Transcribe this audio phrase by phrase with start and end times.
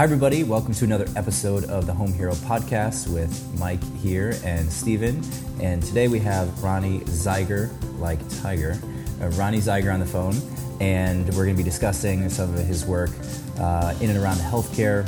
[0.00, 0.44] Hi, everybody.
[0.44, 5.22] Welcome to another episode of the Home Hero Podcast with Mike here and Steven.
[5.60, 8.78] And today we have Roni Zeiger, like Tiger,
[9.20, 10.36] uh, Roni Zeiger on the phone.
[10.80, 13.10] And we're going to be discussing some of his work
[13.58, 15.06] uh, in and around the healthcare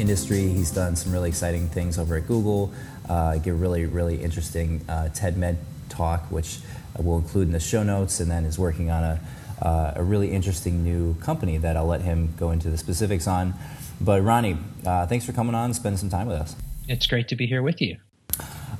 [0.00, 0.48] industry.
[0.48, 2.72] He's done some really exciting things over at Google.
[3.06, 5.58] Uh, give a really, really interesting uh, TED Med
[5.90, 6.60] talk, which
[6.98, 9.20] we'll include in the show notes, and then is working on a,
[9.60, 13.52] uh, a really interesting new company that I'll let him go into the specifics on.
[14.00, 16.56] But Roni, uh, thanks for coming on and spending some time with us.
[16.88, 17.98] It's great to be here with you.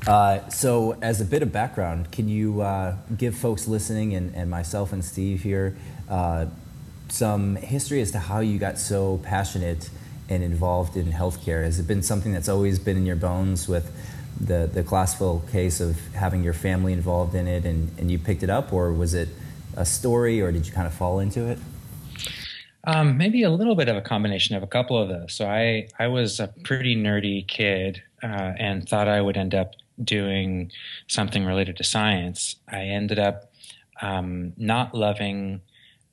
[0.06, 4.48] Uh, so, as a bit of background, can you uh, give folks listening and, and,
[4.50, 5.76] myself and Steve here
[6.08, 6.46] uh,
[7.10, 9.90] some history as to how you got so passionate
[10.30, 11.64] and involved in healthcare?
[11.64, 13.92] Has it been something that's always been in your bones with
[14.40, 18.42] the, the Glassville case of having your family involved in it and, and you picked
[18.42, 19.28] it up, or was it
[19.76, 21.58] a story, or did you kind of fall into it?
[22.84, 25.34] Um, maybe a little bit of a combination of a couple of those.
[25.34, 29.74] So I I was a pretty nerdy kid uh, and thought I would end up
[30.02, 30.72] doing
[31.06, 32.56] something related to science.
[32.68, 33.52] I ended up
[34.00, 35.60] um, not loving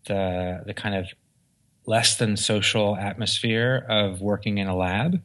[0.08, 1.08] the the kind of
[1.86, 5.22] less than social atmosphere of working in a lab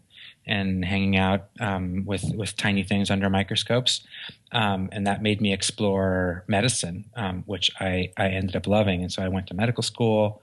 [0.46, 4.06] and hanging out um, with with tiny things under microscopes,
[4.52, 9.12] um, and that made me explore medicine, um, which I I ended up loving, and
[9.12, 10.40] so I went to medical school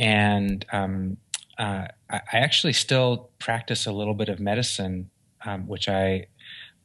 [0.00, 1.18] and um,
[1.58, 5.10] uh, I, actually still practice a little bit of medicine,
[5.44, 6.26] um, which I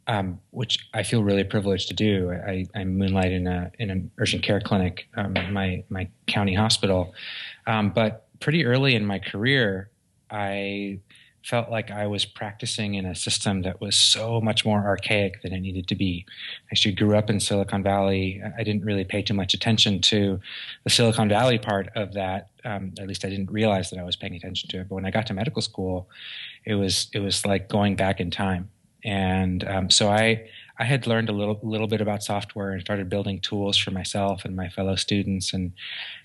[0.08, 2.31] um, which I feel really privileged to do.
[2.31, 7.16] I, I moonlight in a in an urgent care clinic, um, my my county hospital.
[7.66, 9.89] Um, but pretty early in my career,
[10.30, 10.99] I
[11.46, 15.54] felt like I was practicing in a system that was so much more archaic than
[15.54, 16.26] it needed to be.
[16.28, 18.42] I actually grew up in Silicon Valley.
[18.58, 20.40] I didn't really pay too much attention to
[20.84, 22.50] the Silicon Valley part of that.
[22.64, 24.89] Um, at least I didn't realize that I was paying attention to it.
[24.89, 26.10] But when I got to medical school,
[26.66, 28.72] it was it was like going back in time.
[29.04, 33.08] And um, so I I had learned a little little bit about software and started
[33.08, 35.73] building tools for myself and my fellow students, and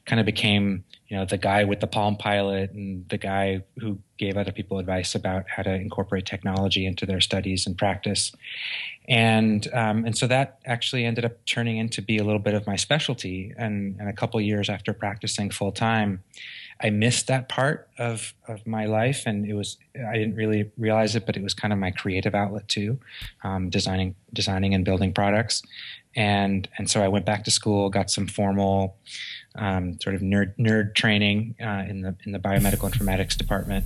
[0.06, 3.98] kind of became you know the guy with the Palm Pilot and the guy who
[4.16, 8.32] gave other people advice about how to incorporate technology into their studies and practice,
[9.08, 12.66] and um, and so that actually ended up turning into be a little bit of
[12.66, 13.52] my specialty.
[13.58, 16.22] And, and a couple years after practicing full time,
[16.82, 21.14] I missed that part of of my life, and it was I didn't really realize
[21.14, 22.98] it, but it was kind of my creative outlet too,
[23.44, 25.62] um, designing designing and building products,
[26.16, 28.96] and and so I went back to school, got some formal
[29.56, 33.84] um, sort of nerd nerd training uh, in the in the biomedical informatics department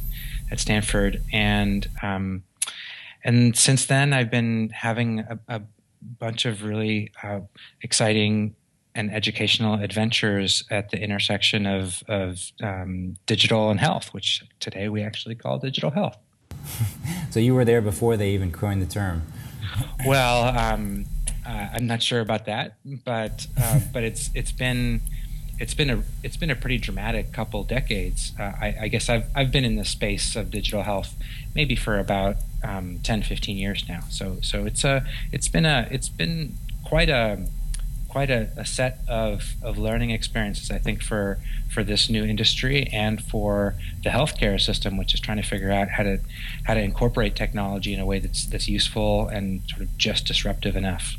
[0.50, 2.44] at Stanford, and um,
[3.24, 5.62] and since then I've been having a, a
[6.18, 7.40] bunch of really uh,
[7.82, 8.54] exciting
[8.94, 15.02] and educational adventures at the intersection of, of um, digital and health, which today we
[15.02, 16.16] actually call digital health.
[17.30, 19.22] so you were there before they even coined the term.
[20.06, 21.06] well, um,
[21.46, 25.02] uh, I'm not sure about that, but uh, but it's it's been
[25.58, 28.32] it's been a it's been a pretty dramatic couple decades.
[28.38, 31.14] Uh, I, I, guess I've I've been in the space of digital health
[31.54, 34.00] maybe for about um, 10, 15 years now.
[34.10, 37.46] So so it's a it's been a it's been quite a
[38.14, 42.88] quite a, a, set of, of learning experiences, I think, for for this new industry
[42.92, 46.20] and for the healthcare system, which is trying to figure out how to
[46.62, 50.76] how to incorporate technology in a way that's that's useful and sort of just disruptive
[50.76, 51.16] enough.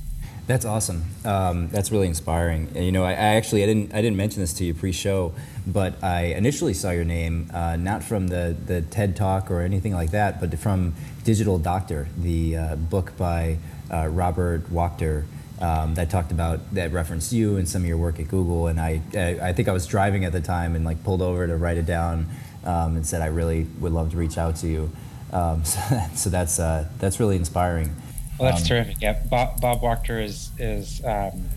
[0.48, 1.04] That's awesome.
[1.26, 2.74] Um, that's really inspiring.
[2.74, 5.34] You know, I, I, actually I didn't I didn't mention this to you pre-show,
[5.68, 9.94] but I initially saw your name uh, not from the the TED Talk or anything
[9.94, 10.94] like that, but from
[11.26, 13.58] Digital Doctor, the uh, book by
[13.92, 15.26] uh, Robert Wachter
[15.60, 18.68] um, that talked about that referenced you and some of your work at Google.
[18.68, 21.56] And I, I think I was driving at the time and like pulled over to
[21.56, 22.28] write it down
[22.66, 24.92] um, and said I really would love to reach out to you.
[25.32, 25.82] Um, so,
[26.16, 27.96] so, that's uh, that's really inspiring.
[28.40, 28.98] Well, that's um, terrific.
[29.02, 31.50] Yeah, Bob, Bob Wachter is is um,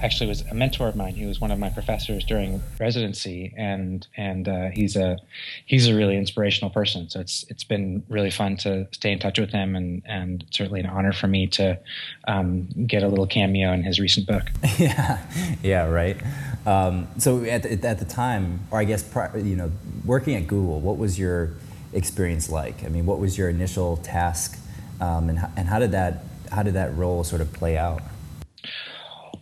[0.00, 1.14] actually was a mentor of mine.
[1.14, 5.18] He was one of my professors during residency, and and uh, he's a
[5.66, 7.08] he's a really inspirational person.
[7.08, 10.80] So it's it's been really fun to stay in touch with him, and and certainly
[10.80, 11.78] an honor for me to
[12.26, 14.44] um, get a little cameo in his recent book.
[14.78, 15.18] yeah,
[15.62, 16.16] yeah, right.
[16.66, 19.04] Um, so at the, at the time, or I guess
[19.36, 19.72] you know,
[20.04, 21.54] working at Google, what was your
[21.92, 22.84] experience like?
[22.84, 24.58] I mean, what was your initial task,
[25.00, 28.02] um, and and how did that how did that role sort of play out?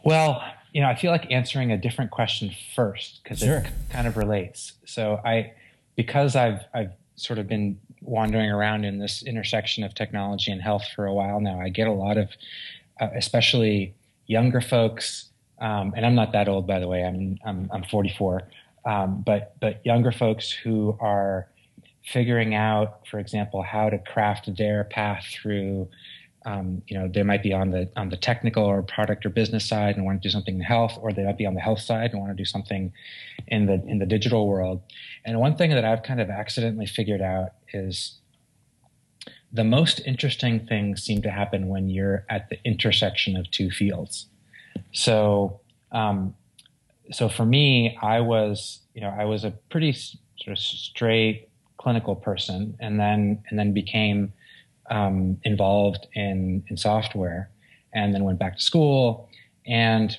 [0.09, 3.59] Well, you know, I feel like answering a different question first because sure.
[3.59, 4.73] it kind of relates.
[4.87, 5.53] So I,
[5.97, 10.85] because I've I've sort of been wandering around in this intersection of technology and health
[10.95, 12.31] for a while now, I get a lot of,
[13.01, 13.95] uh, especially
[14.27, 15.27] younger folks,
[15.61, 17.05] um, and I'm not that old, by the way.
[17.05, 18.43] I'm I'm, I'm 44,
[18.87, 21.49] um, but but younger folks who are
[22.03, 25.89] figuring out, for example, how to craft their path through.
[26.49, 29.69] Um, you know, they might be on the on the technical or product or business
[29.69, 31.81] side and want to do something in health, or they might be on the health
[31.81, 32.93] side and want to do something
[33.49, 34.81] in the in the digital world.
[35.27, 38.19] And one thing that I've kind of accidentally figured out is
[39.53, 44.27] the most interesting things seem to happen when you're at the intersection of two fields.
[44.93, 45.61] So,
[45.93, 46.35] um,
[47.11, 52.17] so for me, I was, you know, I was a pretty sort of straight clinical
[52.17, 54.33] person, and then and then became
[54.91, 57.51] um, involved in in software,
[57.95, 59.29] and then went back to school,
[59.67, 60.17] and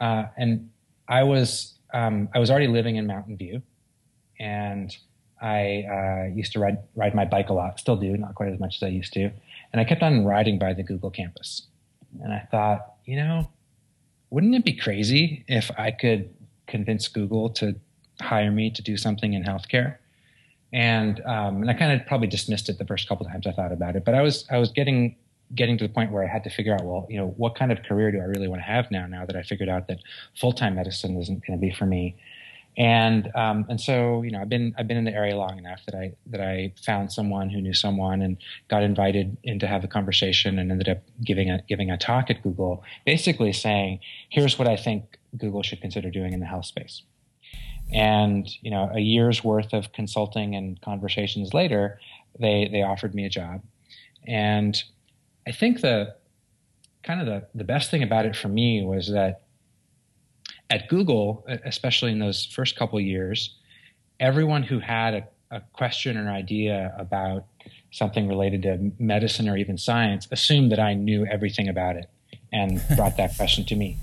[0.00, 0.70] uh, and
[1.08, 3.62] I was um, I was already living in Mountain View,
[4.38, 4.96] and
[5.40, 8.60] I uh, used to ride ride my bike a lot, still do, not quite as
[8.60, 9.30] much as I used to,
[9.72, 11.62] and I kept on riding by the Google campus,
[12.22, 13.50] and I thought, you know,
[14.30, 16.30] wouldn't it be crazy if I could
[16.66, 17.74] convince Google to
[18.20, 19.96] hire me to do something in healthcare?
[20.72, 23.72] And um, and I kind of probably dismissed it the first couple times I thought
[23.72, 25.16] about it, but I was I was getting
[25.54, 27.72] getting to the point where I had to figure out, well, you know, what kind
[27.72, 29.06] of career do I really want to have now?
[29.06, 29.98] Now that I figured out that
[30.38, 32.16] full time medicine isn't going to be for me,
[32.76, 35.80] and um, and so you know I've been I've been in the area long enough
[35.86, 38.36] that I that I found someone who knew someone and
[38.68, 42.30] got invited in to have a conversation and ended up giving a giving a talk
[42.30, 46.66] at Google, basically saying here's what I think Google should consider doing in the health
[46.66, 47.02] space.
[47.92, 51.98] And you know a year's worth of consulting and conversations later,
[52.38, 53.62] they they offered me a job,
[54.26, 54.80] and
[55.46, 56.14] I think the
[57.02, 59.42] kind of the the best thing about it for me was that
[60.70, 63.56] at Google, especially in those first couple years,
[64.20, 67.44] everyone who had a, a question or idea about
[67.90, 72.08] something related to medicine or even science assumed that I knew everything about it
[72.52, 73.98] and brought that question to me.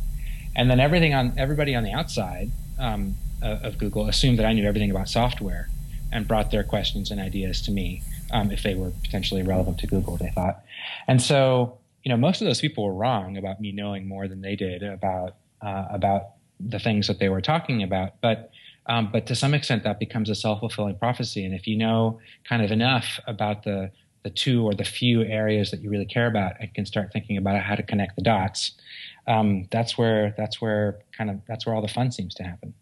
[0.55, 4.65] And then everything on everybody on the outside um, of Google assumed that I knew
[4.65, 5.69] everything about software
[6.11, 8.01] and brought their questions and ideas to me
[8.31, 10.17] um, if they were potentially relevant to Google.
[10.17, 10.63] They thought,
[11.07, 14.41] and so you know most of those people were wrong about me knowing more than
[14.41, 16.29] they did about uh, about
[16.59, 18.19] the things that they were talking about.
[18.21, 18.51] But
[18.87, 21.45] um, but to some extent, that becomes a self fulfilling prophecy.
[21.45, 23.91] And if you know kind of enough about the
[24.23, 27.37] the two or the few areas that you really care about and can start thinking
[27.37, 28.73] about how to connect the dots,
[29.27, 32.73] um, that's where that's where kind of that's where all the fun seems to happen.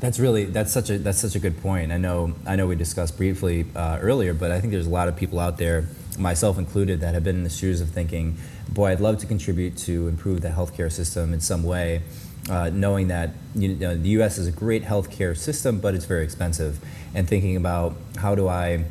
[0.00, 1.92] That's really that's such a that's such a good point.
[1.92, 5.08] I know I know we discussed briefly uh, earlier, but I think there's a lot
[5.08, 5.86] of people out there,
[6.18, 8.36] myself included, that have been in the shoes of thinking,
[8.68, 12.02] "Boy, I'd love to contribute to improve the healthcare system in some way."
[12.50, 14.38] uh, knowing that you know, the U.S.
[14.38, 16.80] is a great healthcare system, but it's very expensive,
[17.14, 18.84] and thinking about how do I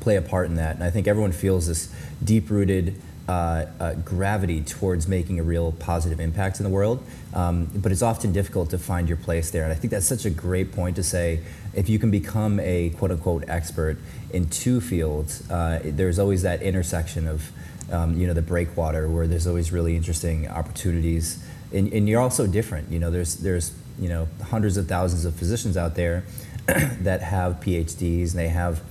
[0.00, 0.76] play a part in that.
[0.76, 1.92] And I think everyone feels this
[2.22, 7.00] deep-rooted uh, uh, gravity towards making a real positive impact in the world,
[7.32, 9.62] um, but it's often difficult to find your place there.
[9.62, 11.40] And I think that's such a great point to say.
[11.72, 13.98] If you can become a quote-unquote expert
[14.32, 17.52] in two fields, uh, there's always that intersection of
[17.92, 22.46] um, you know the breakwater where there's always really interesting opportunities and, and you're also
[22.46, 22.90] different.
[22.90, 26.24] You know, there's there's you know hundreds of thousands of physicians out there
[26.66, 28.82] that have PhDs and they have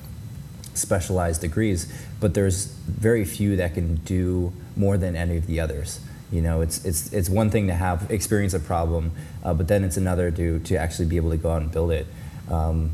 [0.80, 6.00] specialized degrees, but there's very few that can do more than any of the others.
[6.32, 9.12] You know, it's it's it's one thing to have experience a problem,
[9.44, 11.92] uh, but then it's another to to actually be able to go out and build
[11.92, 12.08] it.
[12.50, 12.92] Um,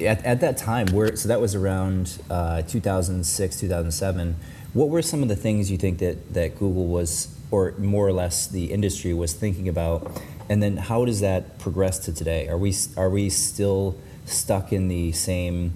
[0.00, 4.36] at, at that time, where so that was around uh, 2006, 2007.
[4.72, 8.12] What were some of the things you think that that Google was or more or
[8.12, 12.58] less the industry was thinking about and then how does that progress to today are
[12.58, 15.72] we are we still stuck in the same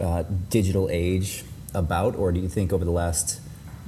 [0.00, 3.40] uh, digital age about or do you think over the last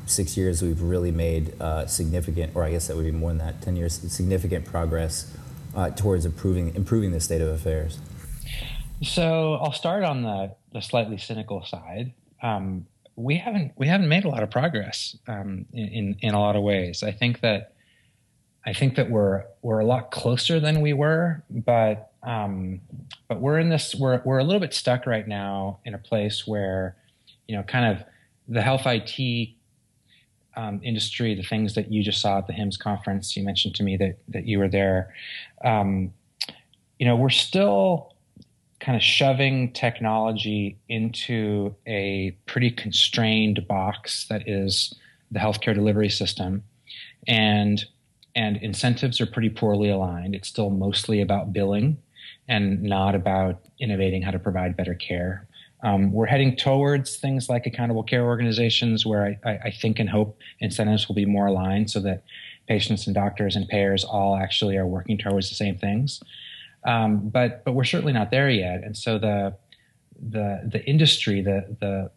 [0.07, 3.39] six years we've really made uh, significant or i guess that would be more than
[3.39, 5.33] that 10 years significant progress
[5.75, 7.99] uh, towards improving improving the state of affairs
[9.03, 12.87] so i'll start on the, the slightly cynical side um,
[13.17, 16.63] we haven't we haven't made a lot of progress um, in in a lot of
[16.63, 17.03] ways.
[17.03, 17.73] I think that
[18.65, 22.80] I think that we're we're a lot closer than we were, but um,
[23.28, 26.47] but we're in this we're we're a little bit stuck right now in a place
[26.47, 26.97] where
[27.47, 28.04] you know kind of
[28.49, 29.50] the health IT
[30.56, 33.37] um, industry, the things that you just saw at the HIMSS conference.
[33.37, 35.14] You mentioned to me that that you were there.
[35.64, 36.12] Um,
[36.99, 38.14] you know, we're still
[38.80, 44.95] kind of shoving technology into a pretty constrained box that is
[45.30, 46.62] the healthcare delivery system
[47.26, 47.85] and
[48.35, 51.97] and incentives are pretty poorly aligned it's still mostly about billing
[52.49, 55.47] and not about innovating how to provide better care
[55.83, 60.38] um, we're heading towards things like accountable care organizations where I, I, think and hope
[60.59, 62.25] incentives will be more aligned so that
[62.67, 66.23] patients and doctors and payers all actually are working towards the same things
[66.87, 68.83] um, but but we're certainly not there yet.
[68.85, 69.55] And so the
[70.19, 72.11] the the industry, the the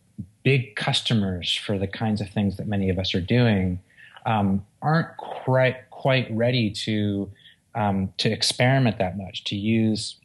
[0.43, 3.79] big customers for the kinds of things that many of us are doing
[4.25, 7.29] um, aren't quite quite ready to
[7.73, 10.17] um, to experiment that much, to use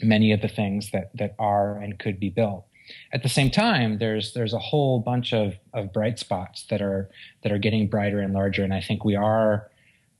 [0.00, 2.64] many of the things that that are and could be built.
[3.12, 7.10] At the same time, there's there's a whole bunch of, of bright spots that are
[7.42, 9.70] that are getting brighter and larger, and I think we are,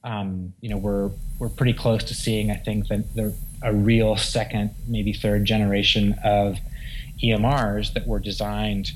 [0.04, 2.50] um, you know, we're we're pretty close to seeing.
[2.50, 6.58] I think that the a real second, maybe third generation of
[7.22, 8.92] EMRs that were designed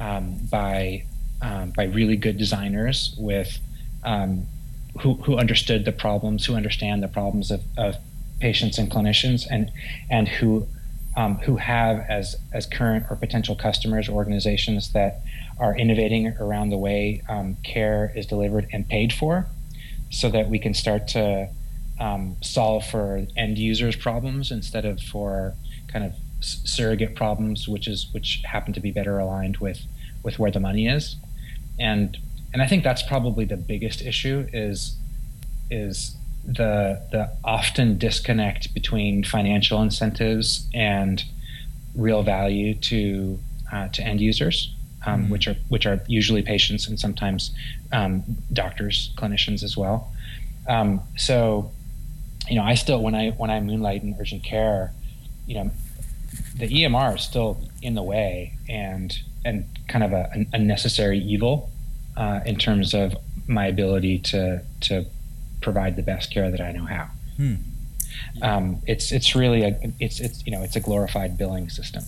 [0.00, 1.04] um, by
[1.42, 3.58] um, by really good designers with
[4.04, 4.46] um,
[5.00, 7.96] who who understood the problems, who understand the problems of, of
[8.40, 9.70] patients and clinicians, and
[10.10, 10.66] and who
[11.16, 15.22] um, who have as as current or potential customers organizations that
[15.58, 19.46] are innovating around the way um, care is delivered and paid for,
[20.10, 21.48] so that we can start to
[21.98, 25.54] um, solve for end users' problems instead of for
[25.88, 29.80] kind of surrogate problems, which is which happen to be better aligned with
[30.22, 31.16] with where the money is,
[31.78, 32.18] and
[32.52, 34.96] and I think that's probably the biggest issue is
[35.70, 36.15] is
[36.46, 41.24] the the often disconnect between financial incentives and
[41.94, 43.38] real value to
[43.72, 44.72] uh, to end users,
[45.04, 45.32] um, mm-hmm.
[45.32, 47.50] which are which are usually patients and sometimes
[47.92, 48.22] um,
[48.52, 50.12] doctors, clinicians as well.
[50.68, 51.72] Um, so,
[52.48, 54.92] you know, I still when I when I moonlight in urgent care,
[55.46, 55.70] you know,
[56.56, 61.70] the EMR is still in the way and and kind of a, a necessary evil
[62.16, 63.16] uh, in terms of
[63.48, 65.06] my ability to to
[65.66, 67.08] provide the best care that I know how.
[67.36, 67.54] Hmm.
[68.40, 72.04] Um, it's it's really a it's it's you know it's a glorified billing system.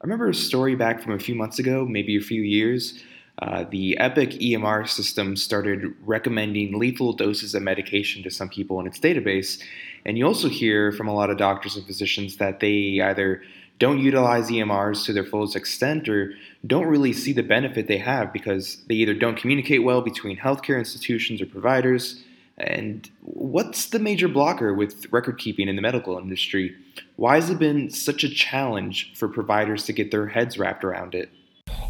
[0.00, 3.00] I remember a story back from a few months ago, maybe a few years.
[3.38, 8.86] Uh, the Epic EMR system started recommending lethal doses of medication to some people in
[8.86, 9.62] its database.
[10.04, 13.42] And you also hear from a lot of doctors and physicians that they either
[13.78, 16.32] don't utilize EMRs to their fullest extent or
[16.66, 20.78] don't really see the benefit they have because they either don't communicate well between healthcare
[20.78, 22.22] institutions or providers.
[22.58, 26.74] And what's the major blocker with record keeping in the medical industry?
[27.16, 31.14] Why has it been such a challenge for providers to get their heads wrapped around
[31.14, 31.28] it?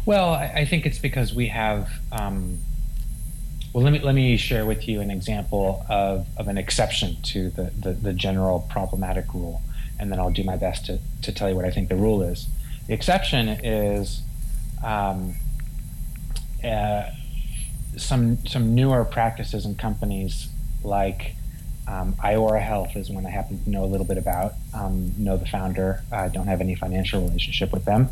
[0.05, 1.89] Well, I think it's because we have.
[2.11, 2.59] Um,
[3.73, 7.49] well, let me let me share with you an example of, of an exception to
[7.51, 9.61] the, the, the general problematic rule
[9.99, 12.21] and then I'll do my best to, to tell you what I think the rule
[12.21, 12.47] is.
[12.87, 14.21] The exception is
[14.83, 15.35] um,
[16.63, 17.09] uh,
[17.97, 20.49] some some newer practices and companies
[20.83, 21.35] like
[21.87, 24.53] um, Iora Health is one I happen to know a little bit about.
[24.73, 26.01] Um, know the founder.
[26.11, 28.09] I don't have any financial relationship with them,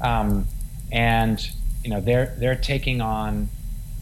[0.00, 0.46] um,
[0.92, 1.40] and
[1.82, 3.48] you know they're they're taking on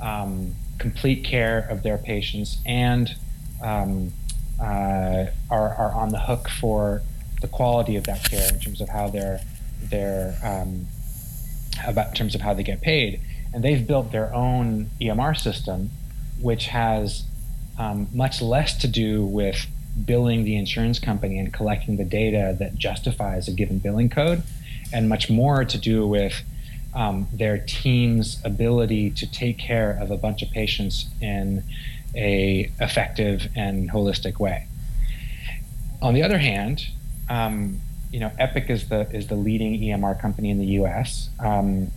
[0.00, 3.14] um, complete care of their patients and
[3.62, 4.12] um,
[4.60, 7.02] uh, are are on the hook for
[7.42, 9.40] the quality of that care in terms of how they're
[9.90, 10.86] they're um,
[11.86, 13.20] about in terms of how they get paid.
[13.52, 15.90] And they've built their own EMR system,
[16.40, 17.24] which has
[17.78, 19.66] um, much less to do with
[20.06, 24.42] billing the insurance company and collecting the data that justifies a given billing code,
[24.92, 26.42] and much more to do with
[26.94, 31.62] um, their team's ability to take care of a bunch of patients in
[32.14, 34.66] a effective and holistic way.
[36.00, 36.88] On the other hand,
[37.32, 41.30] um, you know, Epic is the is the leading EMR company in the U.S.
[41.40, 41.90] Um,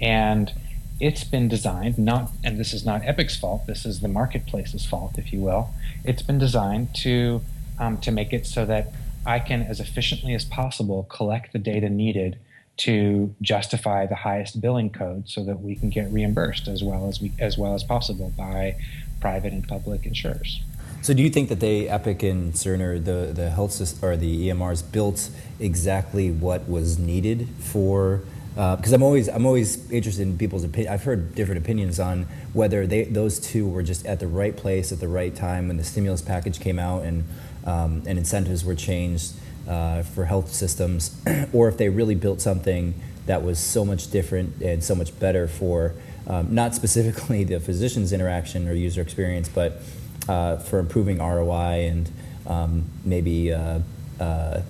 [0.00, 0.52] and
[1.00, 3.66] it's been designed not, and this is not Epic's fault.
[3.66, 5.70] This is the marketplace's fault, if you will.
[6.04, 7.40] It's been designed to
[7.78, 8.92] um, to make it so that
[9.24, 12.38] I can, as efficiently as possible, collect the data needed
[12.78, 17.18] to justify the highest billing code, so that we can get reimbursed as well as
[17.18, 18.76] we as well as possible by
[19.22, 20.60] private and public insurers.
[21.02, 24.48] So, do you think that they, Epic and Cerner, the the health system or the
[24.48, 28.20] EMRs, built exactly what was needed for?
[28.54, 30.92] Because uh, I'm always I'm always interested in people's opinion.
[30.92, 34.92] I've heard different opinions on whether they those two were just at the right place
[34.92, 37.24] at the right time when the stimulus package came out and
[37.64, 39.32] um, and incentives were changed
[39.66, 41.20] uh, for health systems,
[41.52, 42.94] or if they really built something
[43.26, 45.94] that was so much different and so much better for
[46.28, 49.82] um, not specifically the physician's interaction or user experience, but
[50.28, 52.10] uh, for improving ROI and
[52.46, 53.80] um, maybe uh,
[54.20, 54.62] uh,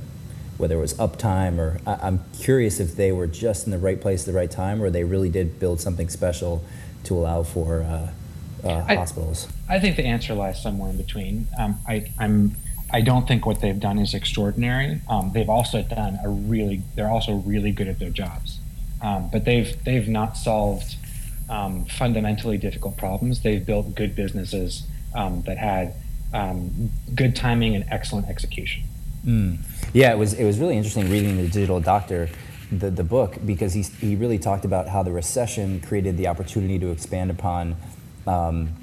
[0.58, 4.00] whether it was uptime or I- am curious if they were just in the right
[4.00, 6.62] place at the right time or they really did build something special
[7.04, 8.10] to allow for uh,
[8.64, 9.48] uh, I, hospitals.
[9.68, 11.48] I think the answer lies somewhere in between.
[11.58, 12.56] Um, I, I'm
[12.94, 15.00] I don't think what they've done is extraordinary.
[15.08, 18.60] Um, they've also done a really they're also really good at their jobs,
[19.00, 20.96] um, but they've they've not solved
[21.48, 23.40] um, fundamentally difficult problems.
[23.40, 25.94] They've built good businesses um, that had
[26.32, 28.84] um, good timing and excellent execution.
[29.24, 29.58] Mm.
[29.92, 32.28] Yeah, it was it was really interesting reading the Digital Doctor,
[32.70, 36.78] the the book because he he really talked about how the recession created the opportunity
[36.78, 37.76] to expand upon.
[38.26, 38.76] Um,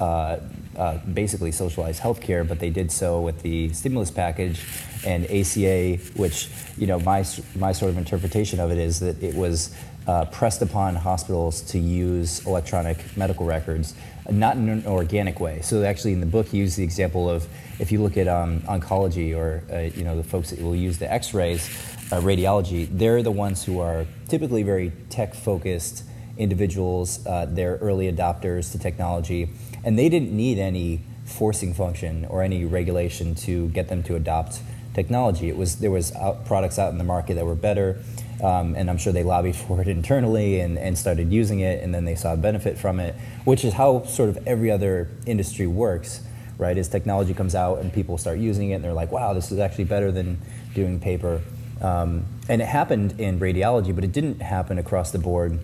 [0.00, 0.38] uh,
[0.76, 4.64] uh, basically socialized healthcare, but they did so with the stimulus package
[5.04, 7.24] and ACA, which you know my
[7.56, 9.74] my sort of interpretation of it is that it was
[10.08, 13.94] uh, pressed upon hospitals to use electronic medical records,
[14.30, 15.60] not in an organic way.
[15.60, 17.46] So actually, in the book, he used the example of
[17.78, 20.96] if you look at um, oncology or uh, you know the folks that will use
[20.98, 21.68] the X-rays,
[22.10, 26.04] uh, radiology, they're the ones who are typically very tech-focused
[26.38, 27.24] individuals.
[27.26, 29.50] Uh, they're early adopters to technology,
[29.84, 34.60] and they didn't need any forcing function or any regulation to get them to adopt
[34.94, 35.50] technology.
[35.50, 38.02] It was there was out, products out in the market that were better,
[38.42, 41.94] um, and I'm sure they lobbied for it internally and, and started using it, and
[41.94, 43.14] then they saw benefit from it,
[43.44, 46.20] which is how sort of every other industry works,
[46.56, 46.76] right?
[46.76, 49.58] As technology comes out and people start using it, and they're like, wow, this is
[49.58, 50.40] actually better than
[50.74, 51.40] doing paper.
[51.80, 55.60] Um, and it happened in radiology, but it didn't happen across the board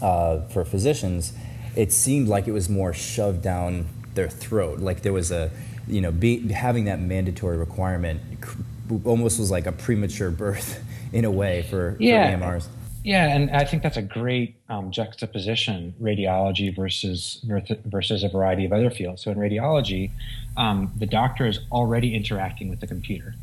[0.00, 1.32] uh, for physicians.
[1.74, 5.50] It seemed like it was more shoved down their throat, like there was a
[5.88, 8.20] you know, be, having that mandatory requirement
[9.04, 10.82] almost was like a premature birth
[11.16, 12.36] in a way for, yeah.
[12.36, 12.68] for AMRs.
[13.02, 18.72] Yeah, and I think that's a great um, juxtaposition: radiology versus versus a variety of
[18.72, 19.22] other fields.
[19.22, 20.10] So in radiology,
[20.56, 23.36] um, the doctor is already interacting with the computer,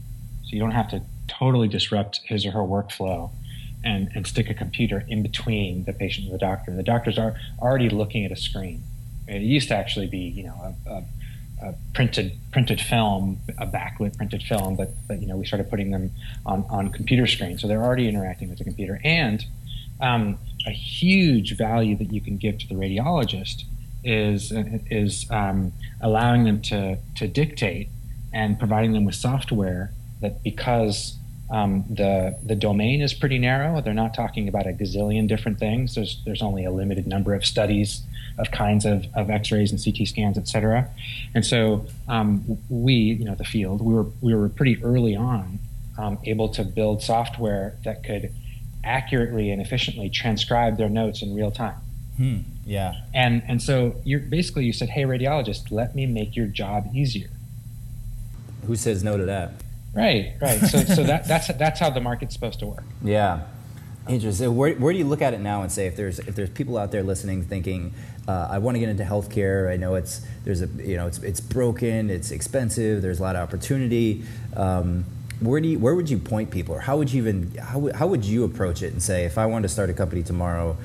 [0.43, 3.31] so you don't have to totally disrupt his or her workflow
[3.85, 6.69] and, and stick a computer in between the patient and the doctor.
[6.69, 8.83] And the doctors are already looking at a screen.
[9.27, 11.03] It used to actually be, you know, a, a
[11.63, 15.91] a printed printed film, a backlit printed film, but but you know we started putting
[15.91, 16.11] them
[16.45, 18.99] on on computer screens, so they're already interacting with the computer.
[19.03, 19.45] And
[20.01, 23.63] um, a huge value that you can give to the radiologist
[24.03, 24.51] is
[24.89, 27.89] is um, allowing them to to dictate
[28.33, 31.17] and providing them with software that because
[31.53, 33.79] um, the the domain is pretty narrow.
[33.79, 35.93] They're not talking about a gazillion different things.
[35.93, 38.01] There's there's only a limited number of studies
[38.39, 40.89] of kinds of, of X-rays and CT scans, et cetera.
[41.35, 45.59] And so um, we, you know, the field, we were we were pretty early on
[45.99, 48.33] um, able to build software that could
[48.83, 51.77] accurately and efficiently transcribe their notes in real time.
[52.17, 52.37] Hmm.
[52.65, 52.95] Yeah.
[53.13, 57.29] And and so you're basically you said, hey radiologist, let me make your job easier.
[58.65, 59.51] Who says no to that?
[59.93, 60.59] Right, right.
[60.59, 62.83] So, so that, that's that's how the market's supposed to work.
[63.03, 63.41] Yeah,
[64.09, 64.55] interesting.
[64.55, 66.77] Where, where do you look at it now and say if there's if there's people
[66.77, 67.93] out there listening thinking,
[68.27, 69.71] uh, I want to get into healthcare.
[69.71, 73.01] I know it's there's a you know it's it's broken, it's expensive.
[73.01, 74.23] There's a lot of opportunity.
[74.55, 75.05] Um,
[75.39, 78.07] where do you, where would you point people, or how would you even how, how
[78.07, 80.77] would you approach it and say if I wanted to start a company tomorrow?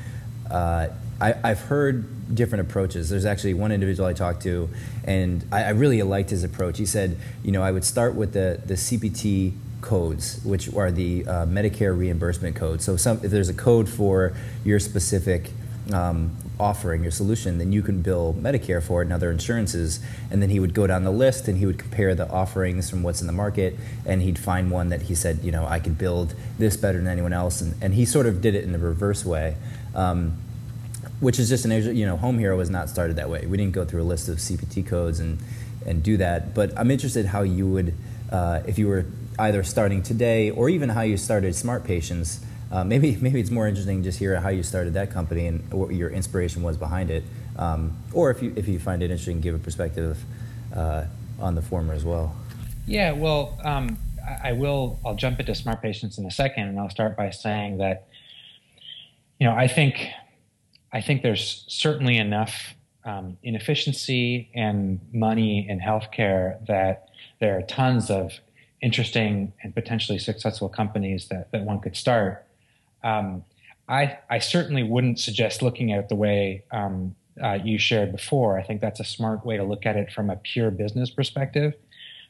[0.50, 0.88] Uh,
[1.20, 3.08] I, have heard different approaches.
[3.08, 4.68] There's actually one individual I talked to,
[5.04, 6.78] and I, I, really liked his approach.
[6.78, 11.24] He said, you know, I would start with the, the CPT codes, which are the
[11.26, 12.84] uh, Medicare reimbursement codes.
[12.84, 15.50] So some, if there's a code for your specific
[15.92, 20.00] um, offering, your solution, then you can bill Medicare for it and other insurances.
[20.30, 23.02] And then he would go down the list and he would compare the offerings from
[23.02, 25.96] what's in the market, and he'd find one that he said, you know, I could
[25.96, 27.60] build this better than anyone else.
[27.60, 29.56] And, and he sort of did it in the reverse way.
[29.94, 30.38] Um,
[31.20, 33.44] which is just an you know home hero was not started that way.
[33.46, 35.38] We didn't go through a list of cpt codes and
[35.86, 37.94] and do that but i'm interested how you would
[38.30, 39.06] uh, if you were
[39.38, 43.66] either starting today or even how you started smart patients uh, maybe maybe it's more
[43.66, 47.24] interesting just hear how you started that company and what your inspiration was behind it
[47.56, 50.22] um, or if you if you find it interesting give a perspective
[50.74, 51.04] uh,
[51.40, 52.36] on the former as well.
[52.86, 56.78] Yeah well um, I, I will i'll jump into smart patients in a second and
[56.78, 58.08] i'll start by saying that
[59.38, 60.10] you know i think
[60.92, 62.74] I think there's certainly enough
[63.04, 67.08] um, inefficiency and money in healthcare that
[67.40, 68.32] there are tons of
[68.80, 72.46] interesting and potentially successful companies that, that one could start.
[73.02, 73.44] Um,
[73.88, 78.58] I, I certainly wouldn't suggest looking at it the way um, uh, you shared before.
[78.58, 81.74] I think that's a smart way to look at it from a pure business perspective.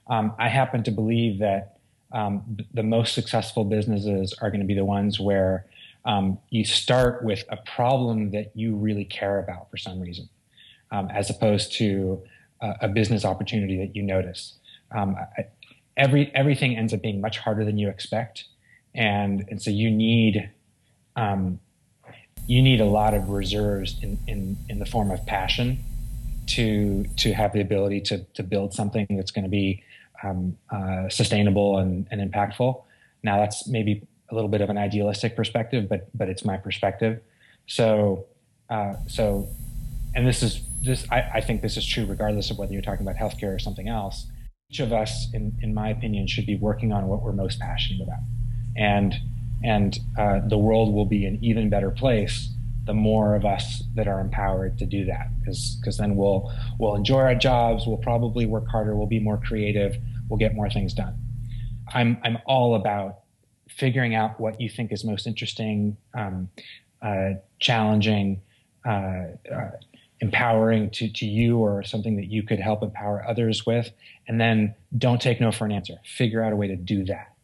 [0.08, 1.78] Um, I happen to believe that
[2.12, 5.66] um, the most successful businesses are going to be the ones where
[6.08, 10.28] um, you start with a problem that you really care about for some reason,
[10.90, 12.22] um, as opposed to
[12.62, 14.54] a, a, business opportunity that you notice.
[14.90, 15.44] Um, I,
[15.98, 18.44] every everything ends up being much harder than you expect,
[18.94, 20.50] and and so you need
[21.14, 21.60] um,
[22.46, 25.84] you need a lot of reserves in, in in the form of passion
[26.46, 29.84] to to have the ability to to build something that's going to be
[30.24, 32.82] um, uh, sustainable and, and impactful.
[33.22, 37.20] Now that's maybe a little bit of an idealistic perspective, but but it's my perspective.
[37.66, 38.26] So
[38.70, 39.48] uh, so,
[40.14, 43.06] and this is this I, I think this is true regardless of whether you're talking
[43.06, 44.26] about healthcare or something else.
[44.70, 48.02] each of us, in, in my opinion, should be working on what we're most passionate
[48.02, 48.20] about.
[48.76, 49.14] And,
[49.64, 52.50] and uh, the world will be an even better place
[52.84, 57.18] the more of us that are empowered to do that because then we'll we'll enjoy
[57.18, 59.98] our jobs we'll probably work harder we'll be more creative
[60.30, 61.14] we'll get more things done
[61.92, 63.18] i'm i'm all about
[63.78, 66.48] figuring out what you think is most interesting um,
[67.00, 68.42] uh, challenging
[68.84, 69.70] uh, uh,
[70.20, 73.90] empowering to, to you or something that you could help empower others with.
[74.26, 75.94] And then don't take no for an answer.
[76.04, 77.34] Figure out a way to do that.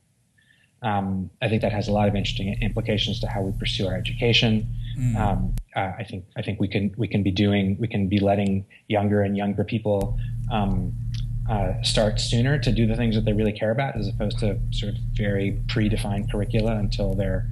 [0.82, 3.94] Um, i think that has a lot of interesting implications to how we pursue our
[3.94, 4.68] education.
[4.98, 5.16] Mm.
[5.16, 8.20] um, uh, i think i think we can we can be doing we can be
[8.20, 10.18] letting younger and younger people
[10.52, 10.92] um,
[11.50, 14.58] uh, start sooner to do the things that they really care about as opposed to
[14.70, 17.46] sort of very predefined curricula until they're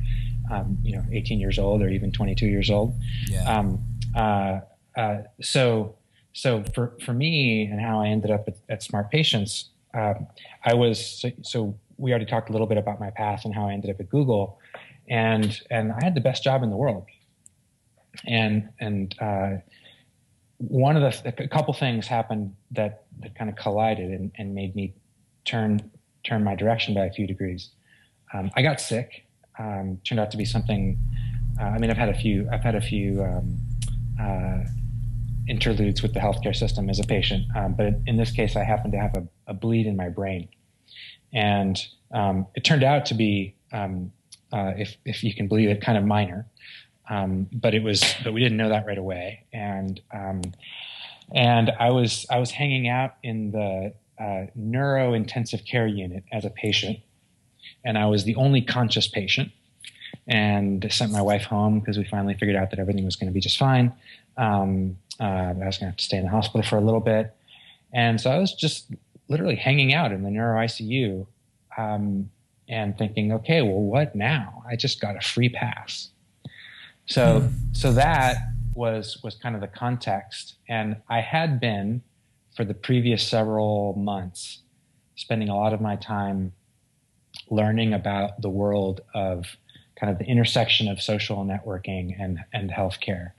[0.50, 2.94] um, you know 18 years old or even 22 years old
[3.28, 3.44] yeah.
[3.44, 4.60] Um, uh,
[4.96, 5.96] uh, so
[6.32, 10.26] so for for me and how I ended up at, at Smart Patients, um,
[10.64, 13.68] I was so, so, we already talked a little bit about my path and how
[13.68, 14.58] I ended up at Google,
[15.08, 17.06] and and I had the best job in the world,
[18.26, 19.50] and and uh,
[20.58, 24.74] one of the a couple things happened that that kind of collided and, and made
[24.74, 24.94] me
[25.44, 25.90] turn
[26.24, 27.70] turn my direction by a few degrees.
[28.32, 29.26] Um, I got sick.
[29.58, 30.98] Um, turned out to be something.
[31.60, 32.48] Uh, I mean, I've had a few.
[32.52, 33.22] I've had a few.
[33.22, 33.58] Um,
[34.20, 34.58] uh,
[35.48, 37.44] interludes with the healthcare system as a patient.
[37.56, 40.48] Um, but in this case, I happened to have a, a bleed in my brain.
[41.32, 44.12] And um, it turned out to be, um,
[44.52, 46.46] uh, if, if you can believe it, kind of minor.
[47.52, 49.44] But it was, but we didn't know that right away.
[49.52, 50.00] And,
[51.34, 56.44] and I was, I was hanging out in the uh, neuro intensive care unit as
[56.44, 56.98] a patient.
[57.84, 59.50] And I was the only conscious patient
[60.26, 63.34] and sent my wife home because we finally figured out that everything was going to
[63.34, 63.92] be just fine.
[64.36, 67.00] Um, uh, I was going to have to stay in the hospital for a little
[67.00, 67.34] bit.
[67.92, 68.86] And so I was just
[69.28, 71.26] literally hanging out in the neuro ICU
[71.76, 72.30] um,
[72.68, 74.62] and thinking, okay, well, what now?
[74.68, 76.10] I just got a free pass.
[77.06, 78.36] So, so that
[78.74, 82.02] was was kind of the context, and I had been
[82.54, 84.58] for the previous several months
[85.16, 86.52] spending a lot of my time
[87.50, 89.56] learning about the world of
[89.98, 93.32] kind of the intersection of social networking and and healthcare.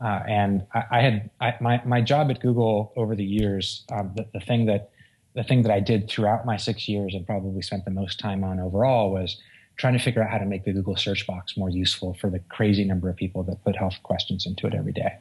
[0.00, 3.84] Uh, and I, I had I, my my job at Google over the years.
[3.92, 4.90] Um, the, the thing that
[5.34, 8.44] the thing that I did throughout my six years and probably spent the most time
[8.44, 9.40] on overall was
[9.82, 12.38] trying to figure out how to make the Google search box more useful for the
[12.38, 15.18] crazy number of people that put health questions into it every day.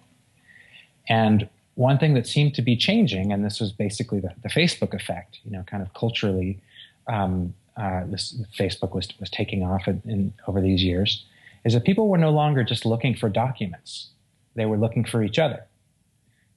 [1.09, 4.93] And one thing that seemed to be changing, and this was basically the, the Facebook
[4.93, 6.59] effect, you know, kind of culturally,
[7.07, 11.25] um, uh, this Facebook was was taking off in, in, over these years,
[11.65, 14.09] is that people were no longer just looking for documents
[14.53, 15.65] they were looking for each other,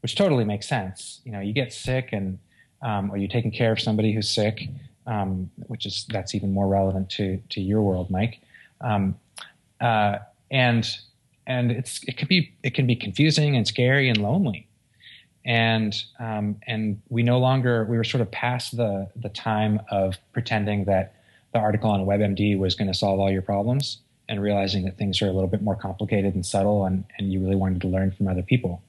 [0.02, 1.22] which totally makes sense.
[1.24, 2.38] You know, you get sick and
[2.82, 4.68] um, or you're taking care of somebody who's sick,
[5.06, 8.40] um, which is that's even more relevant to to your world, Mike.
[8.80, 9.16] Um,
[9.80, 10.18] uh,
[10.50, 10.88] and
[11.46, 14.66] and it's it can be it can be confusing and scary and lonely,
[15.44, 20.16] and um, and we no longer we were sort of past the the time of
[20.32, 21.14] pretending that
[21.52, 25.20] the article on WebMD was going to solve all your problems and realizing that things
[25.22, 28.10] are a little bit more complicated and subtle and, and you really wanted to learn
[28.10, 28.82] from other people.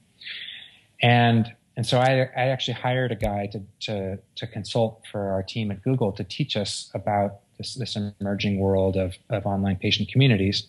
[1.02, 5.42] And and so I, I actually hired a guy to, to, to consult for our
[5.42, 10.10] team at Google to teach us about this, this emerging world of, of online patient
[10.10, 10.66] communities.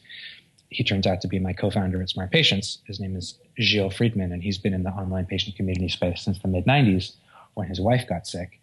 [0.69, 2.79] He turns out to be my co-founder at Smart Patients.
[2.85, 6.39] His name is Gilles Frydman, and he's been in the online patient community space since
[6.39, 7.13] the mid '90s,
[7.53, 8.59] when his wife got sick.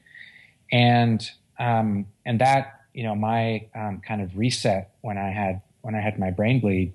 [0.71, 1.27] And
[1.59, 6.01] um, and that you know my um, kind of reset when I had when I
[6.01, 6.93] had my brain bleed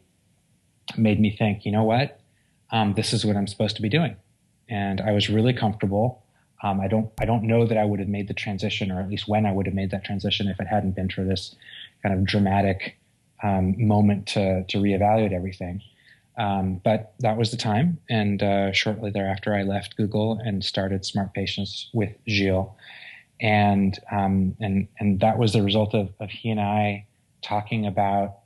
[0.97, 2.19] made me think, you know what,
[2.71, 4.15] um, this is what I'm supposed to be doing,
[4.69, 6.23] and I was really comfortable.
[6.61, 9.09] Um, I don't I don't know that I would have made the transition, or at
[9.09, 11.55] least when I would have made that transition, if it hadn't been for this
[12.03, 12.97] kind of dramatic
[13.43, 15.81] um, moment to to reevaluate everything.
[16.37, 21.05] Um, but that was the time, and uh, shortly thereafter, I left Google and started
[21.05, 22.73] Smart Patients with Gilles,
[23.41, 27.05] and um, and and that was the result of, of he and I
[27.41, 28.39] talking about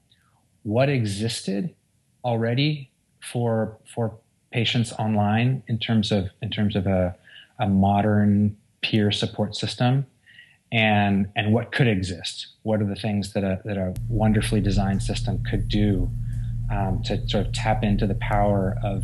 [0.64, 1.76] what existed
[2.24, 2.90] already
[3.22, 4.18] for for
[4.54, 7.16] patients online in terms of in terms of a,
[7.60, 10.06] a modern peer support system
[10.72, 12.48] and and what could exist.
[12.62, 16.10] What are the things that a, that a wonderfully designed system could do
[16.72, 19.04] um, to sort of tap into the power of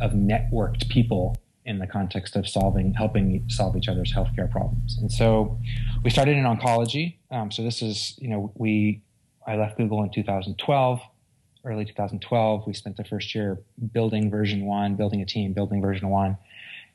[0.00, 4.98] of networked people in the context of solving helping solve each other's healthcare problems.
[5.00, 5.58] And so
[6.04, 7.16] we started in oncology.
[7.30, 9.00] Um, so this is you know we
[9.46, 11.00] I left Google in 2012,
[11.64, 12.66] early 2012.
[12.66, 13.60] We spent the first year
[13.92, 16.36] building version one, building a team, building version one,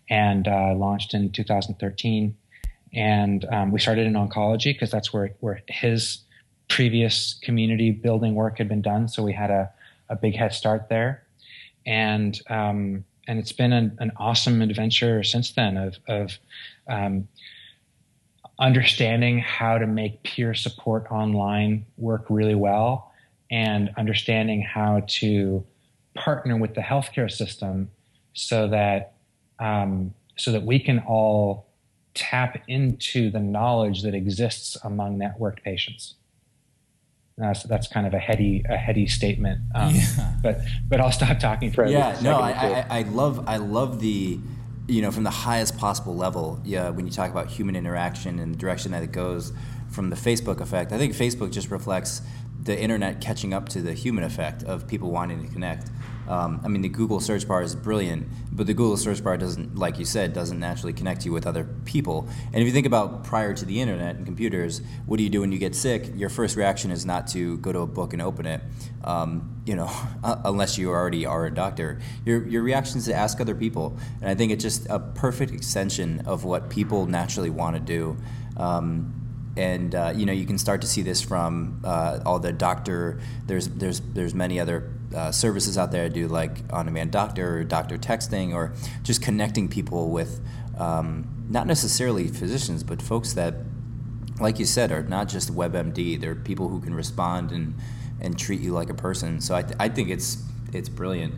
[0.10, 2.36] and uh, launched in 2013.
[2.94, 6.20] and um, we started in oncology because that's where where his
[6.68, 9.08] previous community building work had been done.
[9.08, 9.72] So we had a,
[10.10, 11.24] a big head start there,
[11.86, 16.38] and um, and it's been an, an, awesome adventure since then of of
[16.88, 17.28] um,
[18.60, 23.07] understanding how to make peer support online work really well,
[23.52, 25.66] and understanding how to
[26.14, 27.90] partner with the healthcare system
[28.34, 29.14] so that
[29.60, 31.68] um, so that we can all
[32.14, 36.16] tap into the knowledge that exists among networked patients.
[37.38, 40.34] That's that's kind of a heady a heady statement, um, yeah.
[40.42, 42.18] but but I'll stop talking for yeah.
[42.24, 44.40] No, I, I, I love I love the
[44.88, 46.60] you know from the highest possible level.
[46.66, 49.54] Yeah, when you talk about human interaction and the direction that it goes
[49.90, 52.24] from the Facebook effect, I think Facebook just reflects
[52.64, 55.90] the internet catching up to the human effect of people wanting to connect.
[56.28, 59.78] Um, I mean, the Google search bar is brilliant, but the Google search bar doesn't,
[59.78, 62.28] like you said, doesn't naturally connect you with other people.
[62.48, 65.42] And if you think about prior to the internet and computers, what do you do
[65.42, 66.12] when you get sick?
[66.16, 68.62] Your first reaction is not to go to a book and open it,
[69.06, 69.90] um, you know,
[70.24, 72.00] unless you already are a doctor.
[72.26, 73.98] Your, your reaction is to ask other people.
[74.20, 78.18] And I think it's just a perfect extension of what people naturally want to do.
[78.58, 79.27] Um,
[79.58, 83.20] and uh, you know you can start to see this from uh, all the doctor.
[83.46, 86.08] There's there's there's many other uh, services out there.
[86.10, 90.42] Do like on-demand doctor or doctor texting or just connecting people with
[90.78, 93.56] um, not necessarily physicians but folks that
[94.40, 96.22] like you said are not just WebMD.
[96.22, 97.76] They're people who can respond and
[98.20, 99.42] and treat you like a person.
[99.42, 100.44] So I, th- I think it's
[100.74, 101.34] it's brilliant.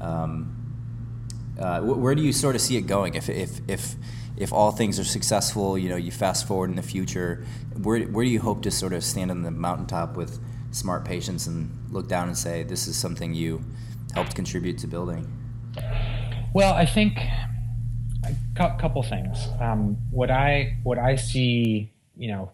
[0.00, 0.56] Um,
[1.58, 3.14] uh, where do you sort of see it going?
[3.14, 3.94] If if if
[4.36, 7.44] if all things are successful you know you fast forward in the future
[7.80, 10.40] where, where do you hope to sort of stand on the mountaintop with
[10.72, 13.62] smart patients and look down and say, this is something you
[14.14, 15.30] helped contribute to building?
[16.54, 17.18] Well, I think
[18.24, 19.48] a couple things.
[19.60, 22.50] Um, what I what I see, you know,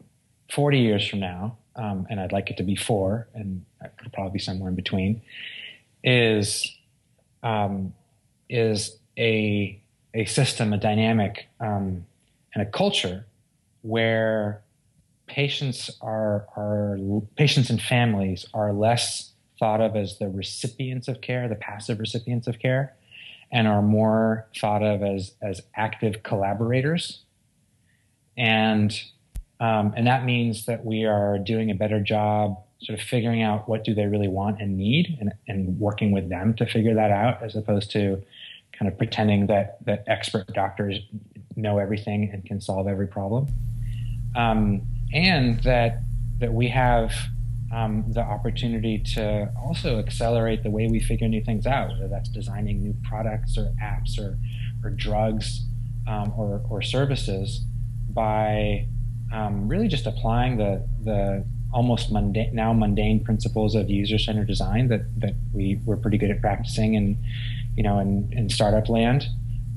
[0.53, 4.33] 40 years from now, um, and I'd like it to be four, and it'll probably
[4.33, 5.21] be somewhere in between,
[6.05, 6.77] is
[7.43, 7.93] um,
[8.49, 9.81] is a
[10.19, 12.05] a system, a dynamic, um,
[12.53, 13.25] and a culture
[13.83, 14.61] where
[15.27, 16.99] patients are, are
[17.37, 22.49] patients and families are less thought of as the recipients of care, the passive recipients
[22.49, 22.95] of care,
[23.53, 27.21] and are more thought of as as active collaborators.
[28.37, 28.93] And
[29.61, 33.69] um, and that means that we are doing a better job sort of figuring out
[33.69, 37.11] what do they really want and need and, and working with them to figure that
[37.11, 38.23] out as opposed to
[38.79, 40.99] kind of pretending that that expert doctors
[41.57, 43.47] know everything and can solve every problem.
[44.37, 46.03] Um, and that
[46.38, 47.12] that we have
[47.73, 52.29] um, the opportunity to also accelerate the way we figure new things out, whether that's
[52.29, 54.38] designing new products or apps or,
[54.83, 55.67] or drugs
[56.07, 57.61] um, or, or services
[58.11, 58.87] by
[59.33, 65.03] um, really just applying the, the almost mundane, now mundane principles of user-centered design that,
[65.21, 67.23] that we, we're pretty good at practicing in,
[67.79, 69.25] you know, in, in startup land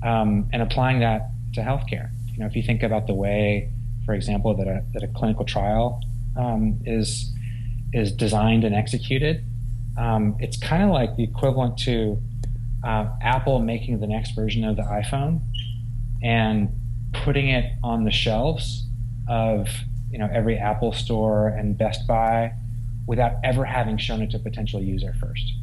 [0.04, 2.10] um, and applying that to healthcare.
[2.34, 3.72] You know, if you think about the way
[4.06, 6.02] for example, that a, that a clinical trial
[6.38, 7.32] um, is
[7.94, 9.44] is designed and executed,
[9.98, 12.18] um, it's kind of like the equivalent to
[12.86, 15.42] uh, Apple making the next version of the iPhone
[16.24, 16.70] and
[17.14, 18.88] putting it on the shelves
[19.30, 19.68] of
[20.10, 22.54] you know every Apple store and Best Buy
[23.08, 25.54] without ever having shown it to a potential user first.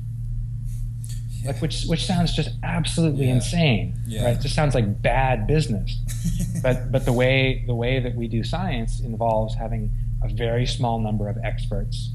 [1.42, 1.52] Yeah.
[1.52, 3.34] Like which which sounds just absolutely yeah.
[3.34, 4.24] insane, yeah.
[4.24, 4.36] right?
[4.36, 5.96] It just sounds like bad business.
[6.62, 9.90] but but the way the way that we do science involves having
[10.24, 12.10] a very small number of experts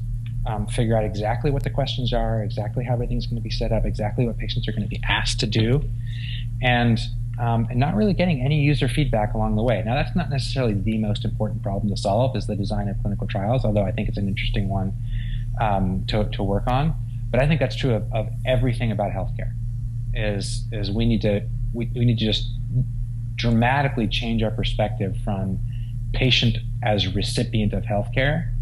[0.46, 3.72] um, figure out exactly what the questions are, exactly how everything's going to be set
[3.72, 5.82] up, exactly what patients are going to be asked to do,
[6.62, 7.00] and
[7.38, 9.82] um, and not really getting any user feedback along the way.
[9.84, 13.26] Now, that's not necessarily the most important problem to solve is the design of clinical
[13.26, 14.92] trials, although I think it's an interesting one
[15.60, 16.94] um, to, to work on.
[17.34, 19.54] But I think that's true of, of everything about healthcare.
[20.14, 21.40] Is is we need to
[21.72, 22.46] we, we need to just
[23.34, 25.58] dramatically change our perspective from
[26.12, 28.54] patient as recipient of healthcare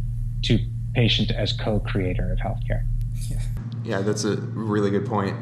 [0.44, 0.58] to
[0.94, 2.86] patient as co-creator of healthcare.
[3.28, 3.40] Yeah,
[3.84, 5.36] yeah that's a really good point.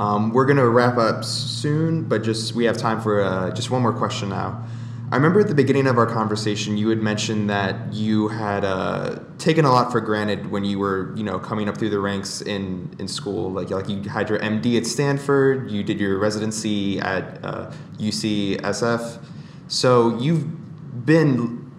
[0.00, 3.70] Um, we're going to wrap up soon, but just we have time for uh, just
[3.70, 4.66] one more question now.
[5.12, 9.18] I remember at the beginning of our conversation, you had mentioned that you had uh,
[9.38, 12.40] taken a lot for granted when you were, you know, coming up through the ranks
[12.40, 13.50] in, in school.
[13.52, 19.22] Like, like you had your MD at Stanford, you did your residency at uh, UCSF.
[19.68, 21.70] So you've been,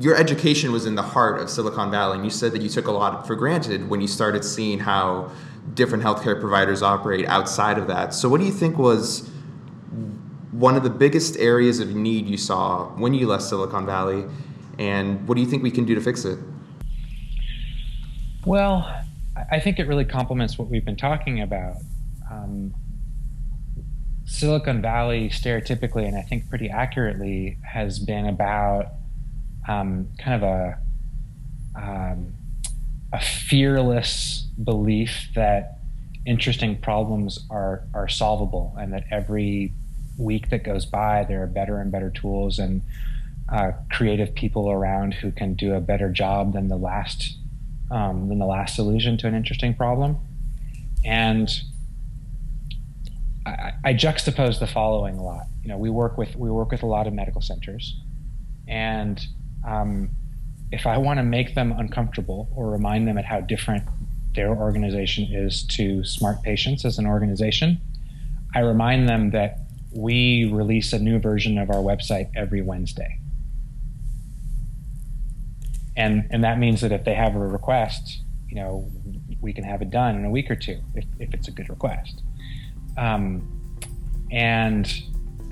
[0.00, 2.88] your education was in the heart of Silicon Valley, and you said that you took
[2.88, 5.30] a lot for granted when you started seeing how
[5.74, 8.12] different healthcare providers operate outside of that.
[8.14, 9.30] So, what do you think was
[10.54, 14.24] one of the biggest areas of need you saw when you left Silicon Valley,
[14.78, 16.38] and what do you think we can do to fix it?
[18.46, 18.88] Well,
[19.50, 21.76] I think it really complements what we've been talking about.
[22.30, 22.72] Um,
[24.26, 28.92] Silicon Valley, stereotypically, and I think pretty accurately, has been about
[29.66, 30.78] um, kind of a
[31.76, 32.34] um,
[33.12, 35.78] a fearless belief that
[36.26, 39.72] interesting problems are are solvable, and that every
[40.18, 42.82] week that goes by, there are better and better tools and
[43.48, 47.36] uh, creative people around who can do a better job than the last
[47.90, 50.16] um, than the last solution to an interesting problem.
[51.04, 51.50] And
[53.44, 55.46] I, I, juxtapose the following a lot.
[55.62, 57.94] You know, we work with we work with a lot of medical centers,
[58.66, 59.24] and
[59.66, 60.10] um,
[60.72, 63.84] if I want to make them uncomfortable or remind them at how different
[64.34, 67.80] their organization is to smart patients as an organization,
[68.54, 69.58] I remind them that
[69.94, 73.18] we release a new version of our website every Wednesday.
[75.96, 78.90] And, and that means that if they have a request, you know,
[79.40, 81.68] we can have it done in a week or two if, if it's a good
[81.68, 82.22] request.
[82.96, 83.50] Um,
[84.30, 84.92] and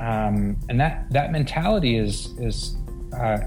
[0.01, 2.77] um, and that that mentality is is
[3.17, 3.39] uh,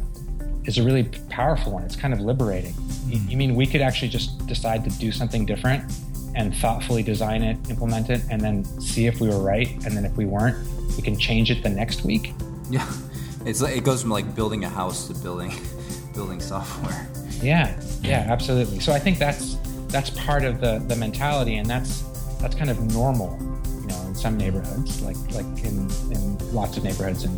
[0.66, 1.84] is a really powerful one.
[1.84, 2.74] It's kind of liberating.
[3.08, 5.92] You, you mean we could actually just decide to do something different
[6.36, 10.06] and thoughtfully design it, implement it, and then see if we were right, and then
[10.06, 10.58] if we weren't,
[10.96, 12.34] we can change it the next week.
[12.70, 12.90] Yeah,
[13.46, 15.54] it's like, it goes from like building a house to building
[16.14, 17.08] building software.
[17.42, 18.80] Yeah, yeah, absolutely.
[18.80, 22.02] So I think that's that's part of the the mentality, and that's
[22.40, 23.38] that's kind of normal,
[23.82, 27.38] you know, in some neighborhoods, like like in in lots of neighborhoods in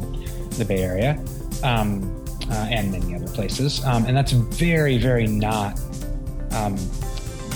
[0.52, 1.24] the Bay Area.
[1.64, 2.14] Um,
[2.50, 3.84] uh, and many other places.
[3.84, 5.80] Um, and that's very, very not
[6.52, 6.76] um,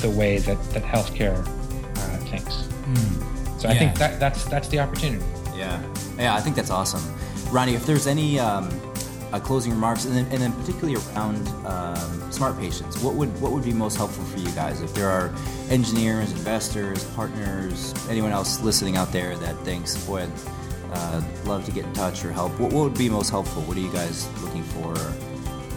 [0.01, 2.55] the way that, that healthcare uh, thinks.
[2.55, 3.61] Mm.
[3.61, 3.73] So yeah.
[3.73, 5.23] I think that, that's that's the opportunity.
[5.55, 5.81] Yeah,
[6.17, 7.01] yeah, I think that's awesome,
[7.51, 7.73] Roni.
[7.73, 8.69] If there's any um,
[9.31, 13.51] uh, closing remarks, and then, and then particularly around um, smart patients, what would what
[13.51, 14.81] would be most helpful for you guys?
[14.81, 15.33] If there are
[15.69, 20.27] engineers, investors, partners, anyone else listening out there that thinks, boy,
[20.91, 23.61] uh, love to get in touch or help, what, what, would be most helpful?
[23.63, 24.91] What are you guys looking for?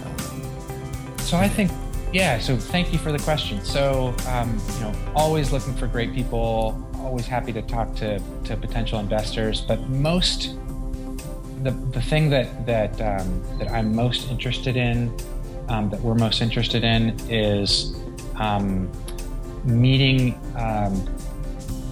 [0.04, 1.70] Um, so I think,
[2.14, 2.38] yeah.
[2.38, 3.62] So thank you for the question.
[3.64, 6.80] So um, you know, always looking for great people.
[6.98, 10.56] Always happy to talk to to potential investors, but most
[11.64, 15.12] the the thing that that um, that I'm most interested in,
[15.68, 17.96] um, that we're most interested in, is
[18.36, 18.90] um,
[19.64, 20.94] meeting um,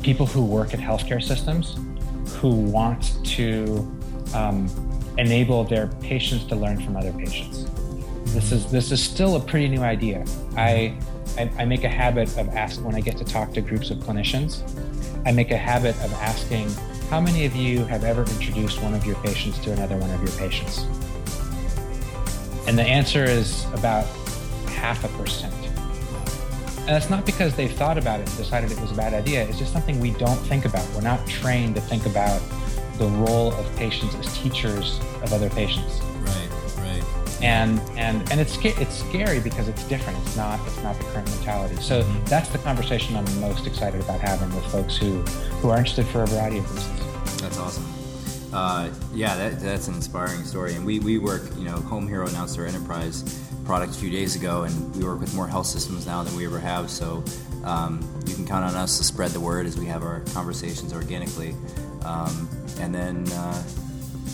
[0.03, 1.77] people who work at healthcare systems
[2.37, 3.91] who want to
[4.35, 4.69] um,
[5.19, 7.67] enable their patients to learn from other patients.
[8.33, 10.25] This is this is still a pretty new idea.
[10.57, 10.97] I,
[11.37, 13.99] I, I make a habit of asking when I get to talk to groups of
[13.99, 14.63] clinicians.
[15.27, 16.71] I make a habit of asking,
[17.11, 20.23] how many of you have ever introduced one of your patients to another one of
[20.23, 20.87] your patients?
[22.67, 24.07] And the answer is about
[24.67, 25.55] half a percent.
[26.79, 29.47] And that's not because they've thought about it and decided it was a bad idea.
[29.47, 30.89] It's just something we don't think about.
[30.95, 32.41] We're not trained to think about
[32.97, 36.01] the role of patients as teachers of other patients.
[37.43, 40.19] And and and it's it's scary because it's different.
[40.21, 41.77] It's not it's not the current mentality.
[41.77, 42.25] So mm-hmm.
[42.27, 45.23] that's the conversation I'm most excited about having with folks who
[45.61, 47.41] who are interested for a variety of reasons.
[47.41, 47.85] That's awesome.
[48.53, 50.75] Uh, yeah, that, that's an inspiring story.
[50.75, 54.65] And we, we work, you know, HomeHero announced their enterprise product a few days ago,
[54.65, 56.91] and we work with more health systems now than we ever have.
[56.91, 57.25] So
[57.65, 60.93] um, you can count on us to spread the word as we have our conversations
[60.93, 61.57] organically.
[62.05, 63.63] Um, and then, uh,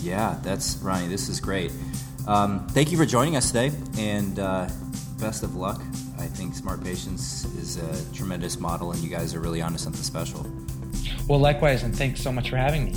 [0.01, 1.07] yeah, that's Roni.
[1.07, 1.71] This is great.
[2.27, 4.69] Um, thank you for joining us today, and uh,
[5.19, 5.81] best of luck.
[6.19, 10.03] I think Smart Patients is a tremendous model, and you guys are really onto something
[10.03, 10.45] special.
[11.27, 12.95] Well, likewise, and thanks so much for having me.